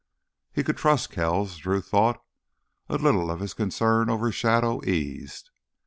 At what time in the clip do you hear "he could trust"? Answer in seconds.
0.51-1.11